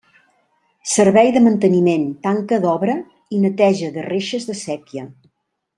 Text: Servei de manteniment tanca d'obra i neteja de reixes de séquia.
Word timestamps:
Servei 0.93 1.29
de 1.35 1.43
manteniment 1.47 2.07
tanca 2.25 2.61
d'obra 2.65 2.95
i 3.37 3.43
neteja 3.45 3.95
de 3.99 4.11
reixes 4.11 4.53
de 4.53 4.61
séquia. 4.67 5.11